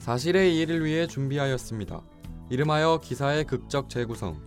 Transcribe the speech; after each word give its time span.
사실의 0.00 0.56
이해를 0.56 0.82
위해 0.82 1.06
준비하였습니다. 1.06 2.02
이름하여 2.48 3.00
기사의 3.00 3.44
극적 3.44 3.90
재구성. 3.90 4.40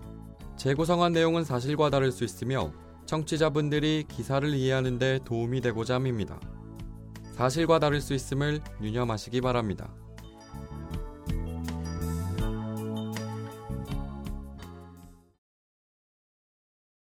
재구성한 0.58 1.14
내용은 1.14 1.44
사실과 1.44 1.92
다를 1.92 2.12
수 2.12 2.24
있으며 2.24 2.74
청취자분들이 3.06 4.06
기사를 4.08 4.50
이해하는 4.50 4.98
데 4.98 5.20
도움이 5.24 5.62
되고자 5.62 5.96
합니다. 5.96 6.40
사실과 7.34 7.78
다를 7.78 8.02
수 8.02 8.16
있음을 8.16 8.62
유념하시기 8.82 9.42
바랍니다. 9.42 9.96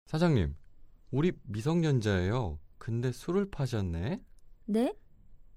사장님, 0.06 0.56
우리 1.12 1.32
미성년자예요. 1.44 2.58
근데 2.78 3.12
술을 3.12 3.50
파셨네? 3.52 4.20
네? 4.66 4.94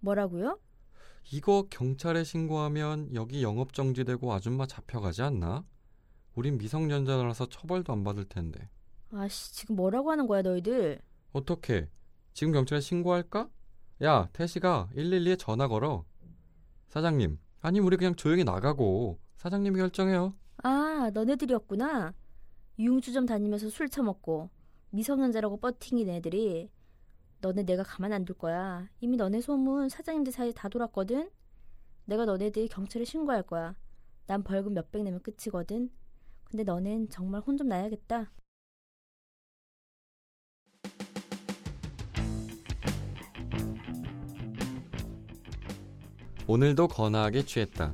뭐라고요? 0.01 0.59
이거 1.31 1.65
경찰에 1.69 2.23
신고하면 2.23 3.13
여기 3.15 3.41
영업 3.43 3.73
정지되고 3.73 4.31
아줌마 4.31 4.65
잡혀가지 4.67 5.21
않나? 5.23 5.65
우린 6.35 6.57
미성년자라서 6.57 7.47
처벌도 7.49 7.93
안 7.93 8.03
받을 8.03 8.25
텐데. 8.25 8.69
아씨, 9.11 9.53
지금 9.53 9.75
뭐라고 9.75 10.11
하는 10.11 10.27
거야, 10.27 10.41
너희들? 10.41 11.01
어떻게? 11.33 11.89
지금 12.33 12.53
경찰에 12.53 12.81
신고할까? 12.81 13.49
야, 14.03 14.27
태시가 14.33 14.89
112에 14.95 15.39
전화 15.39 15.67
걸어. 15.67 16.05
사장님, 16.89 17.39
아니 17.61 17.79
우리 17.79 17.97
그냥 17.97 18.15
조용히 18.15 18.43
나가고 18.43 19.19
사장님이 19.37 19.77
결정해요. 19.79 20.33
아, 20.63 21.09
너네들이었구나. 21.13 22.13
유흥주점 22.77 23.25
다니면서 23.25 23.69
술 23.69 23.89
처먹고 23.89 24.49
미성년자라고 24.91 25.57
뻗팅인 25.57 26.09
애들이 26.09 26.69
너네 27.41 27.63
내가 27.63 27.83
가만 27.83 28.11
안 28.13 28.25
둘 28.25 28.37
거야. 28.37 28.89
이미 29.01 29.17
너네 29.17 29.41
소문 29.41 29.89
사장님들 29.89 30.33
사이에 30.33 30.51
다 30.51 30.67
돌았거든. 30.69 31.29
내가 32.05 32.25
너네들 32.25 32.67
경찰에 32.67 33.05
신고할 33.05 33.43
거야. 33.43 33.75
난 34.27 34.43
벌금 34.43 34.73
몇백 34.73 35.03
내면 35.03 35.21
끝이거든. 35.21 35.89
근데 36.45 36.63
너넨 36.63 37.09
정말 37.09 37.41
혼 37.41 37.57
좀 37.57 37.67
나야겠다. 37.67 38.31
오늘도 46.47 46.87
거나하게 46.87 47.43
취했다. 47.43 47.93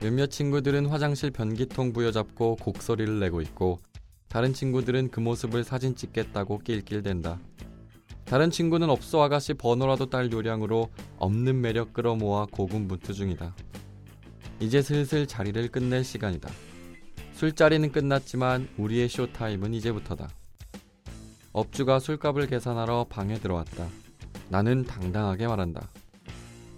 몇몇 0.00 0.26
친구들은 0.28 0.86
화장실 0.86 1.30
변기통 1.30 1.92
부여잡고 1.92 2.56
곡소리를 2.56 3.20
내고 3.20 3.40
있고 3.40 3.78
다른 4.28 4.52
친구들은 4.52 5.10
그 5.10 5.20
모습을 5.20 5.62
사진 5.62 5.94
찍겠다고 5.94 6.58
낄낄댄다. 6.58 7.38
다른 8.32 8.50
친구는 8.50 8.88
업소 8.88 9.22
아가씨 9.22 9.52
번호라도 9.52 10.08
딸 10.08 10.32
요량으로 10.32 10.88
없는 11.18 11.60
매력 11.60 11.92
끌어모아 11.92 12.46
고군분투 12.50 13.12
중이다. 13.12 13.54
이제 14.58 14.80
슬슬 14.80 15.26
자리를 15.26 15.68
끝낼 15.68 16.02
시간이다. 16.02 16.48
술자리는 17.34 17.92
끝났지만 17.92 18.70
우리의 18.78 19.10
쇼타임은 19.10 19.74
이제부터다. 19.74 20.30
업주가 21.52 21.98
술값을 21.98 22.46
계산하러 22.46 23.04
방에 23.10 23.34
들어왔다. 23.34 23.86
나는 24.48 24.84
당당하게 24.84 25.46
말한다. 25.46 25.90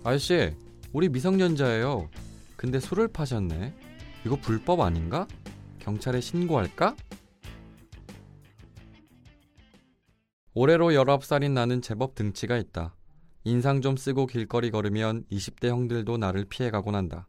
아저씨, 0.02 0.50
우리 0.92 1.08
미성년자예요. 1.08 2.10
근데 2.56 2.80
술을 2.80 3.06
파셨네. 3.06 3.72
이거 4.26 4.34
불법 4.40 4.80
아닌가? 4.80 5.28
경찰에 5.78 6.20
신고할까? 6.20 6.96
올해로 10.56 10.90
19살인 10.90 11.50
나는 11.50 11.82
제법 11.82 12.14
등치가 12.14 12.56
있다. 12.56 12.94
인상 13.42 13.80
좀 13.80 13.96
쓰고 13.96 14.26
길거리 14.26 14.70
걸으면 14.70 15.24
20대 15.24 15.66
형들도 15.66 16.16
나를 16.16 16.44
피해가곤 16.44 16.94
한다. 16.94 17.26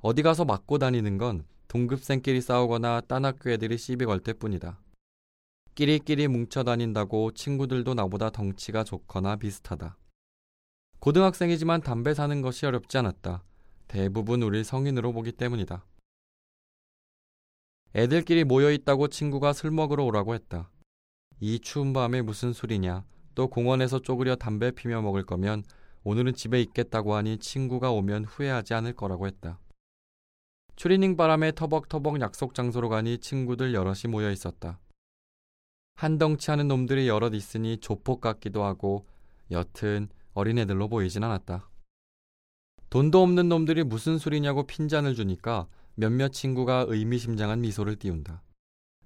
어디 0.00 0.22
가서 0.22 0.46
맞고 0.46 0.78
다니는 0.78 1.18
건 1.18 1.44
동급생끼리 1.68 2.40
싸우거나 2.40 3.02
딴 3.02 3.26
학교 3.26 3.50
애들이 3.50 3.76
시비 3.76 4.06
걸 4.06 4.20
때뿐이다. 4.20 4.80
끼리끼리 5.74 6.28
뭉쳐 6.28 6.64
다닌다고 6.64 7.32
친구들도 7.32 7.92
나보다 7.92 8.30
덩치가 8.30 8.82
좋거나 8.82 9.36
비슷하다. 9.36 9.98
고등학생이지만 11.00 11.82
담배 11.82 12.14
사는 12.14 12.40
것이 12.40 12.64
어렵지 12.64 12.96
않았다. 12.96 13.44
대부분 13.88 14.42
우리 14.42 14.64
성인으로 14.64 15.12
보기 15.12 15.32
때문이다. 15.32 15.84
애들끼리 17.94 18.44
모여 18.44 18.70
있다고 18.70 19.08
친구가 19.08 19.52
술 19.52 19.70
먹으러 19.70 20.04
오라고 20.04 20.32
했다. 20.34 20.70
이 21.44 21.58
추운 21.58 21.92
밤에 21.92 22.22
무슨 22.22 22.52
술이냐. 22.52 23.04
또 23.34 23.48
공원에서 23.48 23.98
쪼그려 23.98 24.36
담배 24.36 24.70
피며 24.70 25.02
먹을 25.02 25.24
거면 25.24 25.64
오늘은 26.04 26.34
집에 26.34 26.60
있겠다고 26.60 27.16
하니 27.16 27.38
친구가 27.38 27.90
오면 27.90 28.26
후회하지 28.26 28.74
않을 28.74 28.92
거라고 28.92 29.26
했다. 29.26 29.58
추리닝 30.76 31.16
바람에 31.16 31.50
터벅터벅 31.50 32.20
약속 32.20 32.54
장소로 32.54 32.88
가니 32.88 33.18
친구들 33.18 33.74
여럿이 33.74 34.02
모여 34.08 34.30
있었다. 34.30 34.78
한 35.96 36.16
덩치 36.16 36.52
하는 36.52 36.68
놈들이 36.68 37.08
여럿 37.08 37.34
있으니 37.34 37.78
조폭 37.78 38.20
같기도 38.20 38.62
하고 38.62 39.04
여튼 39.50 40.08
어린애들로 40.34 40.86
보이진 40.86 41.24
않았다. 41.24 41.68
돈도 42.88 43.20
없는 43.20 43.48
놈들이 43.48 43.82
무슨 43.82 44.16
술이냐고 44.16 44.64
핀잔을 44.68 45.16
주니까 45.16 45.66
몇몇 45.96 46.28
친구가 46.28 46.84
의미심장한 46.86 47.62
미소를 47.62 47.96
띄운다. 47.96 48.44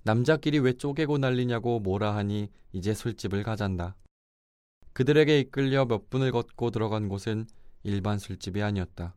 남자끼리 0.06 0.60
왜 0.60 0.72
쪼개고 0.72 1.18
난리냐고 1.18 1.80
뭐라 1.80 2.14
하니 2.14 2.48
이제 2.70 2.94
술집을 2.94 3.42
가잔다. 3.42 3.96
그들에게 4.92 5.40
이끌려 5.40 5.84
몇 5.84 6.08
분을 6.10 6.30
걷고 6.30 6.70
들어간 6.70 7.08
곳은 7.08 7.48
일반 7.82 8.20
술집이 8.20 8.62
아니었다. 8.62 9.16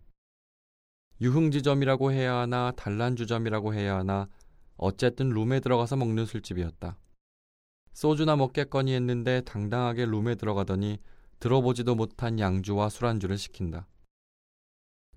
유흥지점이라고 1.22 2.12
해야 2.12 2.38
하나 2.38 2.72
단란주점이라고 2.72 3.76
해야 3.76 3.98
하나 3.98 4.28
어쨌든 4.78 5.30
룸에 5.30 5.60
들어가서 5.60 5.96
먹는 5.96 6.26
술집이었다. 6.26 6.98
소주나 7.94 8.36
먹겠거니 8.36 8.92
했는데 8.96 9.42
당당하게 9.42 10.08
룸에 10.08 10.34
들어가더니 10.34 10.98
들어보지도 11.40 11.94
못한 11.94 12.40
양주와 12.40 12.90
술안주를 12.90 13.38
시킨다. 13.38 13.86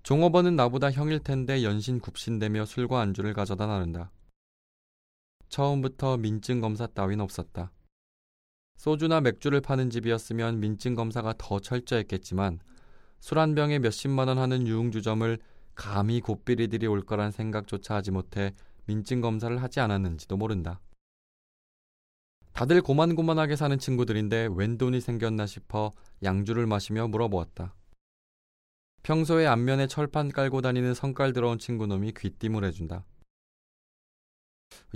종업원은 0.03 0.55
나보다 0.55 0.91
형일 0.91 1.17
텐데 1.17 1.63
연신 1.63 1.99
굽신대며 1.99 2.65
술과 2.65 3.01
안주를 3.01 3.33
가져다 3.33 3.65
나른다. 3.65 4.11
처음부터 5.53 6.17
민증 6.17 6.61
검사 6.61 6.87
따윈 6.87 7.21
없었다. 7.21 7.71
소주나 8.75 9.21
맥주를 9.21 9.61
파는 9.61 9.91
집이었으면 9.91 10.59
민증 10.59 10.95
검사가 10.95 11.35
더 11.37 11.59
철저했겠지만 11.59 12.59
술 13.19 13.37
한 13.37 13.53
병에 13.53 13.77
몇십만 13.77 14.29
원 14.29 14.39
하는 14.39 14.67
유흥주점을 14.67 15.37
감히 15.75 16.21
곱비리들이 16.21 16.87
올 16.87 17.03
거란 17.03 17.29
생각조차 17.29 17.93
하지 17.93 18.09
못해 18.09 18.55
민증 18.85 19.21
검사를 19.21 19.55
하지 19.61 19.79
않았는지도 19.79 20.37
모른다. 20.37 20.81
다들 22.53 22.81
고만고만하게 22.81 23.55
사는 23.55 23.77
친구들인데 23.77 24.49
웬 24.55 24.79
돈이 24.79 25.01
생겼나 25.01 25.45
싶어 25.45 25.91
양주를 26.23 26.65
마시며 26.65 27.07
물어보았다. 27.09 27.75
평소에 29.03 29.45
앞면에 29.45 29.85
철판 29.85 30.29
깔고 30.29 30.61
다니는 30.61 30.95
성깔 30.95 31.31
들어온 31.31 31.59
친구놈이 31.59 32.13
귀띔을 32.17 32.63
해준다. 32.63 33.05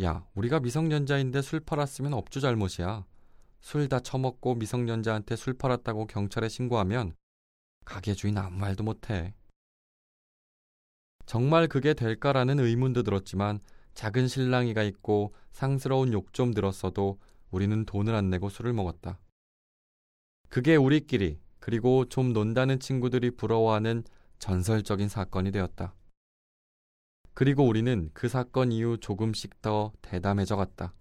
야, 0.02 0.26
우리가 0.36 0.60
미성년자인데 0.60 1.42
술 1.42 1.60
팔았으면 1.60 2.14
업주 2.14 2.40
잘못이야. 2.42 3.06
술 3.60 3.90
다 3.90 4.00
처먹고 4.00 4.56
미성년자한테 4.56 5.36
술 5.36 5.54
팔았다고 5.58 6.08
경찰에 6.08 6.48
신고하면 6.50 7.14
가게 7.86 8.14
주인 8.14 8.38
아무 8.38 8.58
말도 8.58 8.84
못해. 8.84 9.34
정말 11.26 11.68
그게 11.68 11.94
될까라는 11.94 12.60
의문도 12.60 13.04
들었지만 13.04 13.60
작은 13.94 14.28
신랑이가 14.28 14.84
있고 14.84 15.34
상스러운 15.52 16.14
욕 16.14 16.32
좀 16.34 16.54
들었어도 16.54 17.20
우리는 17.52 17.86
돈을 17.86 18.14
안 18.16 18.30
내고 18.30 18.50
술을 18.50 18.74
먹었다. 18.74 19.20
그게 20.50 20.76
우리끼리 20.76 21.40
그리고 21.60 22.06
좀 22.06 22.32
논다는 22.32 22.80
친구들이 22.80 23.32
부러워하는 23.32 24.04
전설적인 24.40 25.10
사건이 25.10 25.52
되었다. 25.52 25.94
그리고 27.38 27.68
우리는 27.68 28.10
그 28.16 28.28
사건 28.30 28.72
이후 28.72 28.98
조금씩 28.98 29.62
더 29.62 29.94
대담해져 30.02 30.56
갔다. 30.56 30.96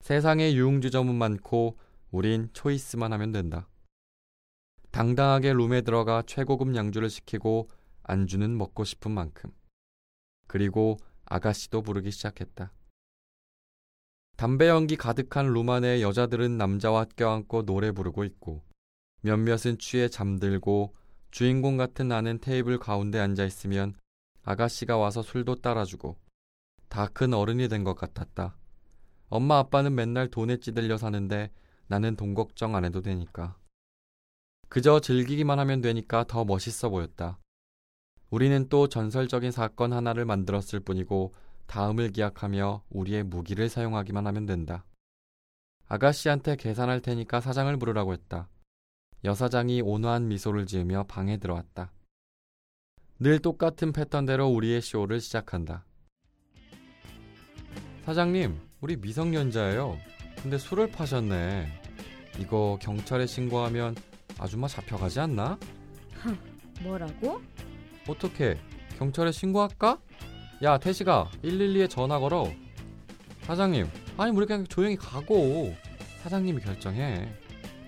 세상에 0.00 0.52
유흥주점은 0.52 1.14
많고 1.14 1.78
우린 2.10 2.48
초이스만 2.52 3.12
하면 3.12 3.30
된다. 3.30 3.68
당당하게 4.90 5.52
룸에 5.52 5.82
들어가 5.82 6.24
최고급 6.26 6.74
양주를 6.74 7.08
시키고 7.08 7.68
안주는 8.02 8.58
먹고 8.58 8.82
싶은 8.82 9.12
만큼. 9.12 9.52
그리고 10.48 10.96
아가씨도 11.26 11.82
부르기 11.82 12.10
시작했다. 12.10 12.72
담배 14.36 14.66
연기 14.66 14.96
가득한 14.96 15.52
룸 15.52 15.70
안에 15.70 16.02
여자들은 16.02 16.58
남자와 16.58 17.04
껴안고 17.14 17.64
노래 17.64 17.92
부르고 17.92 18.24
있고 18.24 18.64
몇몇은 19.20 19.78
취해 19.78 20.08
잠들고 20.08 20.96
주인공 21.30 21.76
같은 21.76 22.08
나는 22.08 22.40
테이블 22.40 22.80
가운데 22.80 23.20
앉아 23.20 23.44
있으면 23.44 23.94
아가씨가 24.42 24.96
와서 24.96 25.22
술도 25.22 25.60
따라주고 25.60 26.16
다 26.88 27.06
큰 27.06 27.32
어른이 27.32 27.68
된 27.68 27.84
것 27.84 27.94
같았다. 27.94 28.56
엄마 29.28 29.58
아빠는 29.58 29.94
맨날 29.94 30.28
돈에 30.28 30.58
찌들려 30.58 30.98
사는데 30.98 31.50
나는 31.86 32.16
돈 32.16 32.34
걱정 32.34 32.74
안 32.76 32.84
해도 32.84 33.00
되니까. 33.00 33.56
그저 34.68 35.00
즐기기만 35.00 35.58
하면 35.58 35.80
되니까 35.80 36.24
더 36.24 36.44
멋있어 36.44 36.90
보였다. 36.90 37.38
우리는 38.30 38.68
또 38.68 38.88
전설적인 38.88 39.50
사건 39.50 39.92
하나를 39.92 40.24
만들었을 40.24 40.80
뿐이고 40.80 41.34
다음을 41.66 42.10
기약하며 42.10 42.84
우리의 42.90 43.22
무기를 43.24 43.68
사용하기만 43.68 44.26
하면 44.26 44.46
된다. 44.46 44.84
아가씨한테 45.88 46.56
계산할 46.56 47.00
테니까 47.00 47.40
사장을 47.40 47.74
부르라고 47.76 48.12
했다. 48.14 48.48
여사장이 49.24 49.82
온화한 49.82 50.28
미소를 50.28 50.66
지으며 50.66 51.04
방에 51.04 51.36
들어왔다. 51.36 51.92
늘 53.22 53.38
똑같은 53.38 53.92
패턴대로 53.92 54.48
우리의 54.48 54.82
쇼를 54.82 55.20
시작한다. 55.20 55.84
사장님, 58.04 58.58
우리 58.80 58.96
미성년자예요. 58.96 59.96
근데 60.42 60.58
술을 60.58 60.90
파셨네. 60.90 61.68
이거 62.40 62.76
경찰에 62.82 63.26
신고하면 63.26 63.94
아줌마 64.40 64.66
잡혀가지 64.66 65.20
않나? 65.20 65.56
뭐라고? 66.82 67.40
어떻게? 68.08 68.58
경찰에 68.98 69.30
신고할까? 69.30 70.00
야, 70.64 70.78
태식아, 70.78 71.30
112에 71.44 71.88
전화 71.88 72.18
걸어. 72.18 72.50
사장님, 73.42 73.86
아니 74.16 74.32
우리 74.32 74.46
그냥 74.46 74.66
조용히 74.66 74.96
가고 74.96 75.72
사장님이 76.24 76.60
결정해. 76.60 77.32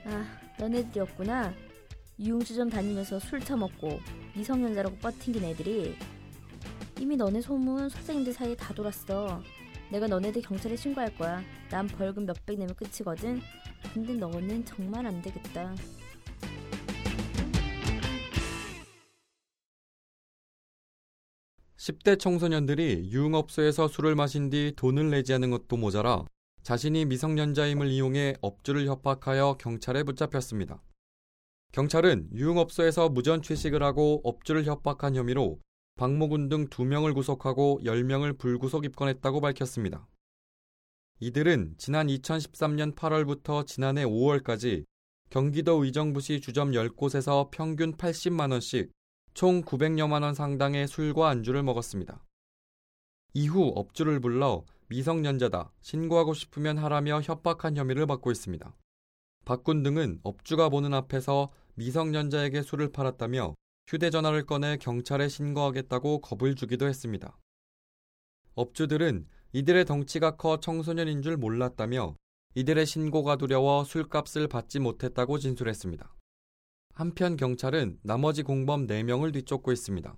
아, 0.05 0.25
너네들이었구나. 0.61 1.53
유흥주점 2.19 2.71
다니면서 2.71 3.19
술 3.19 3.41
처먹고 3.41 4.01
미성년자라고 4.37 4.97
뻗팅긴 4.97 5.45
애들이 5.45 5.97
이미 7.01 7.17
너네 7.17 7.41
소문 7.41 7.89
사장님들 7.89 8.33
사이에 8.33 8.55
다 8.55 8.73
돌았어. 8.73 9.43
내가 9.91 10.07
너네들 10.07 10.43
경찰에 10.43 10.77
신고할 10.77 11.17
거야. 11.17 11.43
난 11.71 11.87
벌금 11.87 12.25
몇백 12.25 12.59
내면 12.59 12.75
끝이거든. 12.75 13.41
근데 13.93 14.15
너는 14.15 14.65
정말 14.65 15.07
안 15.07 15.21
되겠다. 15.21 15.75
(10대) 21.77 22.19
청소년들이 22.19 23.11
유흥업소에서 23.11 23.89
술을 23.89 24.15
마신 24.15 24.49
뒤 24.49 24.73
돈을 24.75 25.11
내지 25.11 25.35
않은 25.35 25.51
것도 25.51 25.77
모자라 25.77 26.25
자신이 26.63 27.05
미성년자임을 27.05 27.89
이용해 27.89 28.37
업주를 28.41 28.87
협박하여 28.87 29.59
경찰에 29.61 30.03
붙잡혔습니다. 30.03 30.81
경찰은 31.75 32.29
유흥업소에서 32.33 33.09
무전 33.09 33.43
취식을 33.43 33.83
하고 33.83 34.21
업주를 34.23 34.65
협박한 34.65 35.17
혐의로 35.17 35.59
박모군 35.97 36.49
등 36.49 36.69
2명을 36.69 37.15
구속하고 37.15 37.81
10명을 37.83 38.39
불구속 38.39 38.85
입건했다고 38.85 39.41
밝혔습니다. 39.41 40.07
이들은 41.19 41.75
지난 41.77 42.07
2013년 42.07 42.95
8월부터 42.95 43.67
지난해 43.67 44.05
5월까지 44.05 44.85
경기도 45.31 45.83
의정부시 45.83 46.41
주점 46.41 46.71
10곳에서 46.71 47.51
평균 47.51 47.97
80만원씩 47.97 48.91
총 49.33 49.63
900여만 49.63 50.23
원 50.23 50.33
상당의 50.33 50.87
술과 50.87 51.29
안주를 51.29 51.65
먹었습니다. 51.65 52.23
이후 53.33 53.73
업주를 53.75 54.21
불러 54.21 54.65
미성년자다, 54.87 55.73
신고하고 55.81 56.35
싶으면 56.35 56.79
하라며 56.79 57.21
협박한 57.21 57.77
혐의를 57.77 58.07
받고 58.07 58.31
있습니다. 58.31 58.77
박군 59.45 59.83
등은 59.83 60.21
업주가 60.23 60.69
보는 60.69 60.95
앞에서 60.95 61.51
미성년자에게 61.77 62.63
술을 62.63 62.91
팔았다며 62.93 63.55
휴대전화를 63.87 64.47
꺼내 64.47 64.77
경찰에 64.79 65.29
신고하겠다고 65.29 66.21
겁을 66.21 66.55
주기도 66.55 66.87
했습니다. 66.89 67.39
업주들은 68.55 69.27
이들의 69.53 69.85
덩치가 69.85 70.37
커 70.37 70.59
청소년인 70.59 71.23
줄 71.23 71.37
몰랐다며 71.37 72.17
이들의 72.57 72.87
신고가 72.87 73.37
두려워 73.37 73.85
술값을 73.85 74.49
받지 74.49 74.79
못했다고 74.79 75.39
진술했습니다. 75.39 76.15
한편 76.93 77.37
경찰은 77.37 77.99
나머지 78.03 78.43
공범 78.43 78.87
4명을 78.87 79.33
뒤쫓고 79.33 79.73
있습니다. 79.73 80.13